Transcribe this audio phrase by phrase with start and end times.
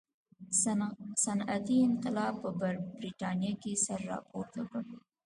[1.23, 2.49] صنعتي انقلاب په
[2.97, 4.93] برېټانیا کې سر راپورته کړي.